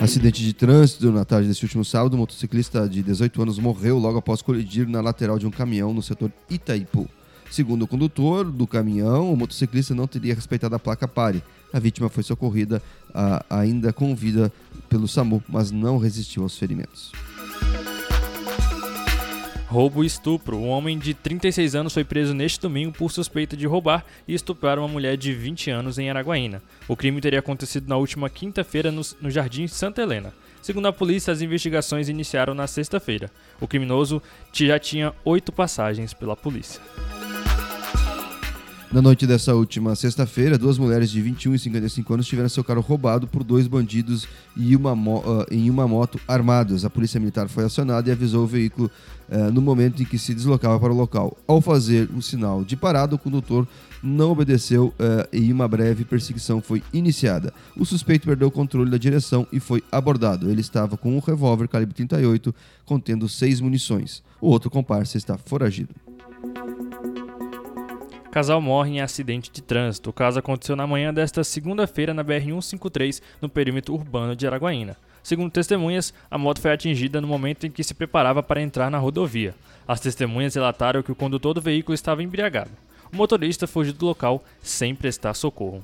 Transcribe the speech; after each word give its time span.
Acidente 0.00 0.42
de 0.42 0.54
trânsito 0.54 1.12
na 1.12 1.26
tarde 1.26 1.48
deste 1.48 1.64
último 1.64 1.84
sábado. 1.84 2.14
Um 2.16 2.20
motociclista 2.20 2.88
de 2.88 3.02
18 3.02 3.42
anos 3.42 3.58
morreu 3.58 3.98
logo 3.98 4.18
após 4.18 4.40
colidir 4.40 4.88
na 4.88 5.00
lateral 5.02 5.38
de 5.38 5.46
um 5.46 5.50
caminhão 5.50 5.92
no 5.92 6.00
setor 6.00 6.32
Itaipu. 6.48 7.06
Segundo 7.50 7.82
o 7.82 7.86
condutor 7.86 8.44
do 8.44 8.66
caminhão, 8.66 9.30
o 9.30 9.36
motociclista 9.36 9.94
não 9.94 10.06
teria 10.06 10.34
respeitado 10.34 10.74
a 10.74 10.78
placa 10.78 11.06
pare. 11.06 11.42
A 11.72 11.78
vítima 11.78 12.08
foi 12.08 12.22
socorrida 12.22 12.82
a, 13.14 13.44
ainda 13.48 13.92
com 13.92 14.14
vida 14.14 14.52
pelo 14.88 15.06
SAMU, 15.06 15.42
mas 15.48 15.70
não 15.70 15.98
resistiu 15.98 16.42
aos 16.42 16.56
ferimentos. 16.58 17.12
Roubo 19.70 20.02
e 20.02 20.06
estupro. 20.06 20.56
Um 20.56 20.68
homem 20.68 20.98
de 20.98 21.14
36 21.14 21.76
anos 21.76 21.94
foi 21.94 22.02
preso 22.02 22.34
neste 22.34 22.60
domingo 22.60 22.92
por 22.92 23.12
suspeita 23.12 23.56
de 23.56 23.68
roubar 23.68 24.04
e 24.26 24.34
estuprar 24.34 24.80
uma 24.80 24.88
mulher 24.88 25.16
de 25.16 25.32
20 25.32 25.70
anos 25.70 25.96
em 25.96 26.10
Araguaína. 26.10 26.60
O 26.88 26.96
crime 26.96 27.20
teria 27.20 27.38
acontecido 27.38 27.88
na 27.88 27.96
última 27.96 28.28
quinta-feira 28.28 28.90
no, 28.90 29.02
no 29.20 29.30
Jardim 29.30 29.68
Santa 29.68 30.02
Helena. 30.02 30.34
Segundo 30.60 30.86
a 30.86 30.92
polícia, 30.92 31.32
as 31.32 31.40
investigações 31.40 32.08
iniciaram 32.08 32.52
na 32.52 32.66
sexta-feira. 32.66 33.30
O 33.60 33.68
criminoso 33.68 34.20
já 34.52 34.76
tinha 34.76 35.14
oito 35.24 35.52
passagens 35.52 36.12
pela 36.12 36.36
polícia. 36.36 36.80
Na 38.92 39.00
noite 39.00 39.24
dessa 39.24 39.54
última 39.54 39.94
sexta-feira, 39.94 40.58
duas 40.58 40.76
mulheres 40.76 41.12
de 41.12 41.22
21 41.22 41.54
e 41.54 41.58
55 41.60 42.12
anos 42.12 42.26
tiveram 42.26 42.48
seu 42.48 42.64
carro 42.64 42.80
roubado 42.80 43.28
por 43.28 43.44
dois 43.44 43.68
bandidos 43.68 44.26
e 44.56 44.74
uma 44.74 44.92
uh, 44.92 45.46
em 45.48 45.70
uma 45.70 45.86
moto 45.86 46.18
armados. 46.26 46.84
A 46.84 46.90
polícia 46.90 47.20
militar 47.20 47.48
foi 47.48 47.64
acionada 47.64 48.08
e 48.08 48.12
avisou 48.12 48.42
o 48.42 48.48
veículo 48.48 48.90
uh, 49.28 49.52
no 49.52 49.62
momento 49.62 50.02
em 50.02 50.04
que 50.04 50.18
se 50.18 50.34
deslocava 50.34 50.80
para 50.80 50.92
o 50.92 50.96
local. 50.96 51.38
Ao 51.46 51.60
fazer 51.60 52.10
um 52.12 52.20
sinal 52.20 52.64
de 52.64 52.76
parada, 52.76 53.14
o 53.14 53.18
condutor 53.18 53.64
não 54.02 54.32
obedeceu 54.32 54.86
uh, 54.86 55.28
e 55.32 55.52
uma 55.52 55.68
breve 55.68 56.04
perseguição 56.04 56.60
foi 56.60 56.82
iniciada. 56.92 57.54
O 57.76 57.86
suspeito 57.86 58.26
perdeu 58.26 58.48
o 58.48 58.50
controle 58.50 58.90
da 58.90 58.98
direção 58.98 59.46
e 59.52 59.60
foi 59.60 59.84
abordado. 59.92 60.50
Ele 60.50 60.60
estava 60.60 60.96
com 60.96 61.16
um 61.16 61.20
revólver 61.20 61.68
calibre 61.68 61.94
38 61.94 62.52
contendo 62.84 63.28
seis 63.28 63.60
munições. 63.60 64.20
O 64.40 64.48
outro 64.48 64.68
comparsa 64.68 65.16
está 65.16 65.38
foragido. 65.38 65.94
Casal 68.30 68.60
morre 68.60 68.90
em 68.90 69.00
acidente 69.00 69.50
de 69.50 69.60
trânsito. 69.60 70.10
O 70.10 70.12
caso 70.12 70.38
aconteceu 70.38 70.76
na 70.76 70.86
manhã 70.86 71.12
desta 71.12 71.42
segunda-feira 71.42 72.14
na 72.14 72.24
BR-153, 72.24 73.20
no 73.42 73.48
perímetro 73.48 73.92
urbano 73.94 74.36
de 74.36 74.46
Araguaína. 74.46 74.96
Segundo 75.22 75.50
testemunhas, 75.50 76.14
a 76.30 76.38
moto 76.38 76.60
foi 76.60 76.72
atingida 76.72 77.20
no 77.20 77.26
momento 77.26 77.66
em 77.66 77.70
que 77.70 77.82
se 77.82 77.92
preparava 77.92 78.42
para 78.42 78.62
entrar 78.62 78.88
na 78.88 78.98
rodovia. 78.98 79.54
As 79.86 79.98
testemunhas 79.98 80.54
relataram 80.54 81.02
que 81.02 81.10
o 81.10 81.16
condutor 81.16 81.54
do 81.54 81.60
veículo 81.60 81.94
estava 81.94 82.22
embriagado. 82.22 82.70
O 83.12 83.16
motorista 83.16 83.66
fugiu 83.66 83.92
do 83.92 84.06
local 84.06 84.44
sem 84.62 84.94
prestar 84.94 85.34
socorro. 85.34 85.82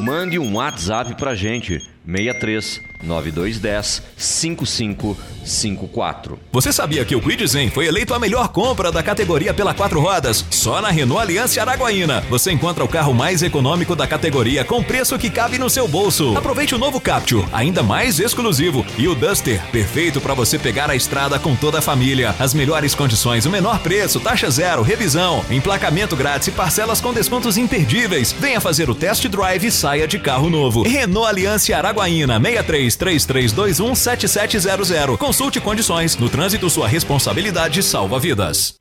Mande 0.00 0.38
um 0.38 0.56
WhatsApp 0.56 1.14
pra 1.14 1.34
gente, 1.34 1.78
63 2.06 2.94
9210 3.04 4.02
5554. 4.16 6.38
Você 6.50 6.72
sabia 6.72 7.04
que 7.04 7.14
o 7.14 7.20
Quid 7.20 7.46
Zen 7.46 7.68
foi 7.70 7.86
eleito 7.86 8.14
a 8.14 8.18
melhor 8.18 8.48
compra 8.48 8.90
da 8.90 9.02
categoria 9.02 9.52
pela 9.52 9.74
quatro 9.74 10.00
rodas? 10.00 10.42
Só 10.50 10.80
na 10.80 10.88
Renault 10.88 11.20
Aliança 11.20 11.60
Araguaína. 11.60 12.22
Você 12.30 12.50
encontra 12.50 12.82
o 12.82 12.88
carro 12.88 13.12
mais 13.12 13.42
econômico 13.42 13.94
da 13.94 14.06
categoria 14.06 14.64
com 14.64 14.82
preço 14.82 15.18
que 15.18 15.28
cabe 15.28 15.58
no 15.58 15.68
seu 15.68 15.86
bolso. 15.86 16.34
Aproveite 16.36 16.74
o 16.74 16.78
novo 16.78 16.98
Capture, 17.00 17.46
ainda 17.52 17.82
mais 17.82 18.18
exclusivo, 18.18 18.86
e 18.96 19.06
o 19.06 19.14
Duster, 19.14 19.60
perfeito 19.70 20.18
para 20.20 20.32
você 20.32 20.58
pegar 20.58 20.88
a 20.90 20.96
estrada 20.96 21.38
com 21.38 21.54
toda 21.54 21.80
a 21.80 21.82
família. 21.82 22.34
As 22.38 22.54
melhores 22.54 22.94
condições, 22.94 23.44
o 23.44 23.50
menor 23.50 23.80
preço, 23.80 24.18
taxa 24.20 24.48
zero, 24.50 24.80
revisão, 24.82 25.44
emplacamento 25.50 26.16
grátis 26.16 26.48
e 26.48 26.52
parcelas 26.52 27.02
com 27.02 27.12
descontos 27.12 27.58
imperdíveis. 27.58 28.32
Venha 28.32 28.60
fazer 28.60 28.88
o 28.88 28.94
test 28.94 29.28
drive 29.28 29.66
e 29.66 29.70
saia 29.70 30.08
de 30.08 30.18
carro 30.18 30.48
novo. 30.48 30.82
Renault 30.82 31.28
Aliança 31.28 31.76
Araguaína 31.76 31.93
63 31.94 32.96
3321 32.96 33.94
7700. 33.94 35.16
Consulte 35.16 35.60
condições. 35.60 36.16
No 36.16 36.28
trânsito, 36.28 36.68
sua 36.68 36.88
responsabilidade 36.88 37.82
salva 37.82 38.18
vidas. 38.18 38.74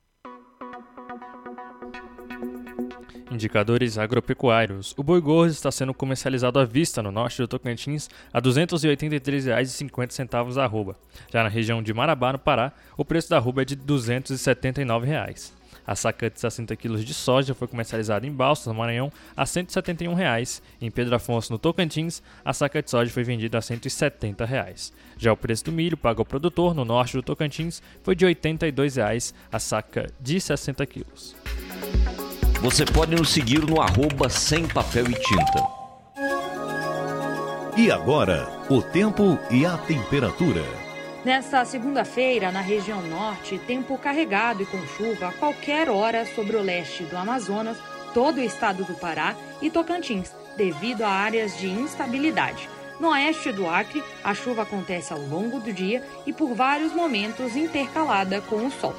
Indicadores 3.34 3.98
agropecuários. 3.98 4.94
O 4.96 5.02
boi 5.02 5.20
gordo 5.20 5.52
está 5.52 5.72
sendo 5.72 5.92
comercializado 5.92 6.60
à 6.60 6.66
vista 6.66 7.02
no 7.02 7.12
norte 7.12 7.42
do 7.42 7.48
Tocantins 7.48 8.08
a 8.32 8.38
R$ 8.38 8.46
283,50 8.46 10.58
a 10.58 10.64
arroba. 10.64 10.96
Já 11.32 11.42
na 11.42 11.50
região 11.50 11.82
de 11.82 11.92
Marabá, 11.96 12.34
no 12.34 12.38
Pará, 12.38 12.72
o 12.96 13.04
preço 13.04 13.32
da 13.32 13.38
arroba 13.38 13.64
é 13.64 13.66
de 13.66 13.76
279 13.76 15.08
reais. 15.08 15.52
A 15.86 15.96
saca 15.96 16.30
de 16.30 16.40
60 16.40 16.76
kg 16.76 17.04
de 17.04 17.14
soja 17.14 17.54
foi 17.54 17.68
comercializada 17.68 18.26
em 18.26 18.32
Balsas, 18.32 18.68
no 18.68 18.74
Maranhão, 18.74 19.12
a 19.36 19.46
171 19.46 20.14
reais. 20.14 20.62
Em 20.82 20.90
Pedro 20.90 21.16
Afonso, 21.16 21.52
no 21.52 21.60
Tocantins, 21.60 22.22
a 22.44 22.54
saca 22.54 22.82
de 22.82 22.90
soja 22.90 23.12
foi 23.12 23.24
vendida 23.24 23.58
a 23.58 23.62
170 23.62 24.46
reais. 24.46 24.94
Já 25.18 25.32
o 25.34 25.38
preço 25.38 25.66
do 25.66 25.72
milho 25.72 25.98
pago 25.98 26.22
ao 26.22 26.26
produtor 26.26 26.74
no 26.74 26.86
norte 26.86 27.18
do 27.18 27.24
Tocantins 27.24 27.82
foi 28.02 28.16
de 28.16 28.26
82 28.26 28.96
reais 28.96 29.34
a 29.52 29.60
saca 29.60 30.10
de 30.20 30.40
60 30.40 30.86
quilos. 30.86 31.36
Você 32.62 32.86
pode 32.86 33.14
nos 33.14 33.30
seguir 33.30 33.60
no 33.60 33.82
arroba 33.82 34.30
sem 34.30 34.66
papel 34.68 35.10
e 35.10 35.14
tinta. 35.16 35.84
E 37.76 37.92
agora, 37.92 38.48
o 38.70 38.82
tempo 38.82 39.38
e 39.52 39.66
a 39.66 39.78
temperatura. 39.78 40.64
Nesta 41.26 41.64
segunda-feira, 41.64 42.52
na 42.52 42.60
região 42.60 43.02
norte, 43.02 43.58
tempo 43.58 43.98
carregado 43.98 44.62
e 44.62 44.66
com 44.66 44.86
chuva 44.86 45.30
a 45.30 45.32
qualquer 45.32 45.90
hora 45.90 46.26
sobre 46.26 46.58
o 46.58 46.62
leste 46.62 47.06
do 47.06 47.16
Amazonas, 47.16 47.78
todo 48.14 48.40
o 48.40 48.44
estado 48.44 48.84
do 48.84 48.94
Pará 48.94 49.34
e 49.62 49.70
Tocantins, 49.70 50.36
devido 50.58 51.04
a 51.04 51.08
áreas 51.08 51.58
de 51.58 51.70
instabilidade. 51.70 52.68
No 53.00 53.08
oeste 53.12 53.54
do 53.54 53.70
Acre, 53.70 54.04
a 54.22 54.34
chuva 54.34 54.64
acontece 54.64 55.14
ao 55.14 55.20
longo 55.20 55.62
do 55.62 55.72
dia 55.72 56.04
e 56.26 56.34
por 56.34 56.54
vários 56.54 56.94
momentos 56.94 57.56
intercalada 57.56 58.42
com 58.42 58.68
o 58.68 58.72
sol. 58.72 58.94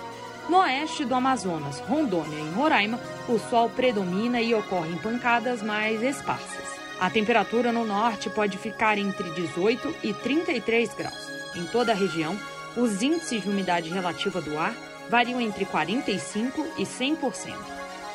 No 0.49 0.61
oeste 0.61 1.05
do 1.05 1.15
Amazonas, 1.15 1.79
Rondônia 1.81 2.39
e 2.39 2.55
Roraima, 2.55 2.99
o 3.29 3.39
sol 3.39 3.69
predomina 3.69 4.41
e 4.41 4.55
ocorrem 4.55 4.97
pancadas 4.97 5.63
mais 5.63 6.03
esparsas. 6.03 6.84
A 7.01 7.11
temperatura 7.11 7.73
no 7.73 7.85
norte 7.85 8.31
pode 8.31 8.57
ficar 8.57 8.99
entre 8.99 9.31
18 9.31 9.95
e 10.03 10.13
33 10.13 10.95
graus. 10.95 11.29
Em 11.55 11.67
toda 11.67 11.93
a 11.93 11.95
região, 11.95 12.39
os 12.77 13.03
índices 13.03 13.43
de 13.43 13.49
umidade 13.49 13.91
relativa 13.91 14.41
do 14.41 14.59
ar 14.59 14.75
variam 15.09 15.41
entre 15.41 15.67
45% 15.67 16.65
e 16.79 16.85
100%. 16.85 17.55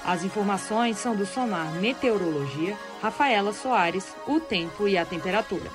As 0.05 0.23
informações 0.23 0.97
são 0.97 1.15
do 1.15 1.25
Sonar 1.25 1.71
Meteorologia, 1.73 2.75
Rafaela 3.01 3.53
Soares, 3.53 4.15
o 4.27 4.39
tempo 4.39 4.87
e 4.87 4.97
a 4.97 5.05
temperatura. 5.05 5.69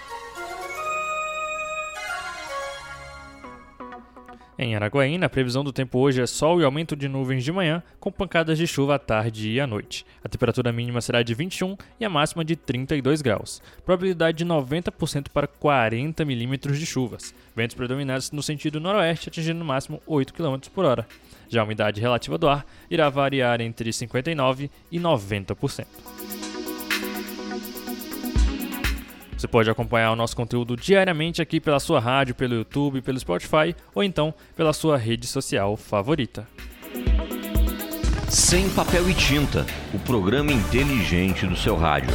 Em 4.56 4.76
Araguaína, 4.76 5.26
a 5.26 5.28
previsão 5.28 5.64
do 5.64 5.72
tempo 5.72 5.98
hoje 5.98 6.22
é 6.22 6.26
sol 6.26 6.60
e 6.60 6.64
aumento 6.64 6.94
de 6.94 7.08
nuvens 7.08 7.42
de 7.42 7.50
manhã, 7.50 7.82
com 7.98 8.12
pancadas 8.12 8.56
de 8.56 8.68
chuva 8.68 8.94
à 8.94 8.98
tarde 9.00 9.50
e 9.50 9.60
à 9.60 9.66
noite. 9.66 10.06
A 10.22 10.28
temperatura 10.28 10.72
mínima 10.72 11.00
será 11.00 11.24
de 11.24 11.34
21 11.34 11.76
e 11.98 12.04
a 12.04 12.08
máxima 12.08 12.44
de 12.44 12.54
32 12.54 13.20
graus. 13.20 13.60
Probabilidade 13.84 14.38
de 14.38 14.44
90% 14.44 15.26
para 15.30 15.48
40 15.48 16.24
milímetros 16.24 16.78
de 16.78 16.86
chuvas. 16.86 17.34
Ventos 17.56 17.74
predominantes 17.74 18.30
no 18.30 18.44
sentido 18.44 18.78
noroeste, 18.78 19.28
atingindo 19.28 19.58
no 19.58 19.64
máximo 19.64 20.00
8 20.06 20.32
km 20.32 20.58
por 20.72 20.84
hora. 20.84 21.04
Já 21.48 21.62
a 21.62 21.64
umidade 21.64 22.00
relativa 22.00 22.38
do 22.38 22.48
ar 22.48 22.64
irá 22.88 23.08
variar 23.08 23.60
entre 23.60 23.90
59% 23.90 24.70
e 24.92 25.00
90%. 25.00 25.86
Você 29.36 29.48
pode 29.48 29.68
acompanhar 29.68 30.12
o 30.12 30.16
nosso 30.16 30.36
conteúdo 30.36 30.76
diariamente 30.76 31.42
aqui 31.42 31.60
pela 31.60 31.80
sua 31.80 32.00
rádio, 32.00 32.34
pelo 32.34 32.54
YouTube, 32.54 33.02
pelo 33.02 33.18
Spotify 33.18 33.74
ou 33.94 34.02
então 34.02 34.32
pela 34.56 34.72
sua 34.72 34.96
rede 34.96 35.26
social 35.26 35.76
favorita. 35.76 36.46
Sem 38.28 38.68
papel 38.70 39.08
e 39.08 39.14
tinta, 39.14 39.66
o 39.92 39.98
programa 39.98 40.52
inteligente 40.52 41.46
do 41.46 41.56
seu 41.56 41.76
rádio. 41.76 42.14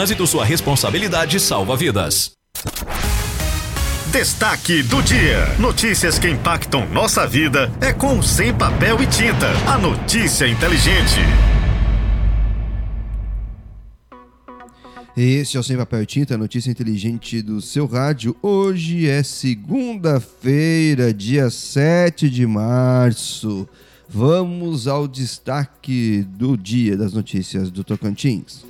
trânsito, 0.00 0.26
sua 0.26 0.46
responsabilidade 0.46 1.38
salva 1.38 1.76
vidas. 1.76 2.32
Destaque 4.10 4.82
do 4.82 5.02
dia. 5.02 5.46
Notícias 5.58 6.18
que 6.18 6.26
impactam 6.26 6.88
nossa 6.88 7.26
vida 7.26 7.70
é 7.82 7.92
com 7.92 8.22
Sem 8.22 8.54
Papel 8.54 9.02
e 9.02 9.06
Tinta. 9.06 9.50
A 9.66 9.76
notícia 9.76 10.48
inteligente. 10.48 11.20
Este 15.14 15.58
é 15.58 15.60
o 15.60 15.62
Sem 15.62 15.76
Papel 15.76 16.02
e 16.02 16.06
Tinta, 16.06 16.38
notícia 16.38 16.70
inteligente 16.70 17.42
do 17.42 17.60
seu 17.60 17.86
rádio. 17.86 18.34
Hoje 18.40 19.06
é 19.06 19.22
segunda-feira, 19.22 21.12
dia 21.12 21.50
7 21.50 22.30
de 22.30 22.46
março. 22.46 23.68
Vamos 24.08 24.88
ao 24.88 25.06
destaque 25.06 26.26
do 26.26 26.56
dia 26.56 26.96
das 26.96 27.12
notícias 27.12 27.70
do 27.70 27.84
Tocantins. 27.84 28.69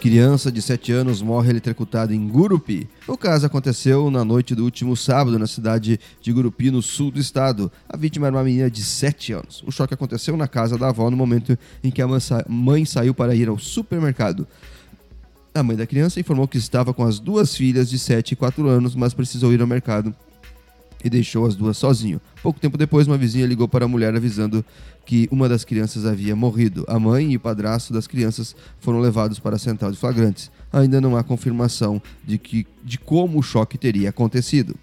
Criança 0.00 0.50
de 0.50 0.62
7 0.62 0.92
anos 0.92 1.20
morre 1.20 1.50
eletrocutada 1.50 2.14
em 2.14 2.26
Gurupi. 2.26 2.88
O 3.06 3.18
caso 3.18 3.44
aconteceu 3.44 4.10
na 4.10 4.24
noite 4.24 4.54
do 4.54 4.64
último 4.64 4.96
sábado 4.96 5.38
na 5.38 5.46
cidade 5.46 6.00
de 6.22 6.32
Gurupi, 6.32 6.70
no 6.70 6.80
sul 6.80 7.10
do 7.10 7.20
estado. 7.20 7.70
A 7.86 7.98
vítima 7.98 8.26
era 8.26 8.34
uma 8.34 8.42
menina 8.42 8.70
de 8.70 8.82
7 8.82 9.34
anos. 9.34 9.62
O 9.66 9.70
choque 9.70 9.92
aconteceu 9.92 10.38
na 10.38 10.48
casa 10.48 10.78
da 10.78 10.88
avó 10.88 11.10
no 11.10 11.18
momento 11.18 11.56
em 11.84 11.90
que 11.90 12.00
a 12.00 12.08
mãe 12.48 12.86
saiu 12.86 13.12
para 13.12 13.34
ir 13.34 13.50
ao 13.50 13.58
supermercado. 13.58 14.48
A 15.54 15.62
mãe 15.62 15.76
da 15.76 15.86
criança 15.86 16.18
informou 16.18 16.48
que 16.48 16.56
estava 16.56 16.94
com 16.94 17.04
as 17.04 17.20
duas 17.20 17.54
filhas 17.54 17.90
de 17.90 17.98
7 17.98 18.32
e 18.32 18.36
4 18.36 18.66
anos, 18.68 18.94
mas 18.94 19.12
precisou 19.12 19.52
ir 19.52 19.60
ao 19.60 19.66
mercado 19.66 20.14
e 21.04 21.10
deixou 21.10 21.46
as 21.46 21.54
duas 21.54 21.76
sozinho. 21.76 22.20
Pouco 22.42 22.60
tempo 22.60 22.76
depois, 22.76 23.06
uma 23.06 23.16
vizinha 23.16 23.46
ligou 23.46 23.68
para 23.68 23.84
a 23.84 23.88
mulher 23.88 24.14
avisando 24.14 24.64
que 25.04 25.28
uma 25.30 25.48
das 25.48 25.64
crianças 25.64 26.06
havia 26.06 26.36
morrido. 26.36 26.84
A 26.88 26.98
mãe 26.98 27.32
e 27.32 27.36
o 27.36 27.40
padrasto 27.40 27.92
das 27.92 28.06
crianças 28.06 28.54
foram 28.78 29.00
levados 29.00 29.38
para 29.38 29.56
a 29.56 29.58
central 29.58 29.90
de 29.90 29.98
flagrantes. 29.98 30.50
Ainda 30.72 31.00
não 31.00 31.16
há 31.16 31.22
confirmação 31.22 32.00
de, 32.24 32.38
que, 32.38 32.66
de 32.84 32.98
como 32.98 33.38
o 33.38 33.42
choque 33.42 33.76
teria 33.76 34.10
acontecido. 34.10 34.76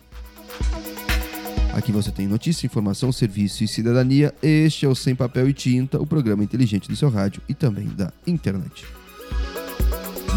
Aqui 1.73 1.91
você 1.91 2.11
tem 2.11 2.27
notícia, 2.27 2.65
informação, 2.65 3.11
serviço 3.11 3.63
e 3.63 3.67
cidadania. 3.67 4.33
Este 4.41 4.85
é 4.85 4.89
o 4.89 4.95
Sem 4.95 5.15
Papel 5.15 5.47
e 5.47 5.53
Tinta, 5.53 6.01
o 6.01 6.07
programa 6.07 6.43
inteligente 6.43 6.89
do 6.89 6.95
seu 6.95 7.09
rádio 7.09 7.41
e 7.47 7.53
também 7.53 7.87
da 7.87 8.11
internet. 8.25 8.83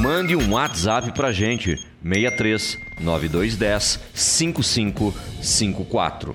Mande 0.00 0.35
um 0.35 0.55
WhatsApp 0.55 1.12
pra 1.12 1.31
gente, 1.31 1.76
63 2.02 2.79
9210 2.99 4.00
5554. 4.14 6.35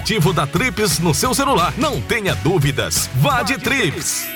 aplicativo 0.00 0.32
da 0.32 0.46
Trips 0.46 0.98
no 0.98 1.14
seu 1.14 1.34
celular. 1.34 1.74
Não 1.76 2.00
tenha 2.00 2.34
dúvidas. 2.36 3.08
Vá 3.16 3.42
de 3.42 3.58
Trips. 3.58 4.26